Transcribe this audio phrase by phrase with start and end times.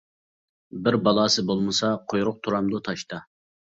[0.87, 3.27] بىر بالاسى بولمىسا، قۇيرۇق تۇرامدۇ تاشتا.